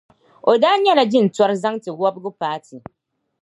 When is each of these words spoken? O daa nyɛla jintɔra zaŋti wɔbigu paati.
O 0.49 0.51
daa 0.61 0.75
nyɛla 0.83 1.03
jintɔra 1.11 1.55
zaŋti 1.61 1.89
wɔbigu 1.99 2.31
paati. 2.39 2.77